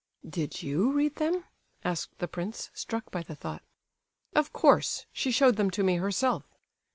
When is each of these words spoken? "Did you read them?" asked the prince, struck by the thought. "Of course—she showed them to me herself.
"Did 0.27 0.63
you 0.63 0.91
read 0.91 1.17
them?" 1.17 1.43
asked 1.83 2.17
the 2.17 2.27
prince, 2.27 2.71
struck 2.73 3.11
by 3.11 3.21
the 3.21 3.35
thought. 3.35 3.61
"Of 4.35 4.51
course—she 4.51 5.29
showed 5.29 5.57
them 5.57 5.69
to 5.69 5.83
me 5.83 5.97
herself. 5.97 6.43